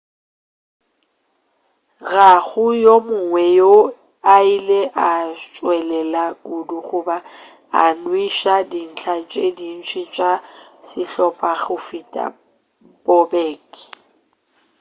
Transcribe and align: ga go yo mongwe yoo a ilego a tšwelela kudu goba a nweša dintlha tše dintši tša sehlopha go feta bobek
ga 2.09 2.29
go 2.47 2.65
yo 2.83 2.95
mongwe 3.07 3.43
yoo 3.59 3.83
a 4.33 4.35
ilego 4.55 4.91
a 5.07 5.09
tšwelela 5.51 6.23
kudu 6.45 6.77
goba 6.89 7.17
a 7.81 7.83
nweša 8.01 8.55
dintlha 8.71 9.15
tše 9.31 9.45
dintši 9.57 10.01
tša 10.15 10.31
sehlopha 10.89 11.51
go 11.63 11.75
feta 11.87 12.23
bobek 13.05 13.67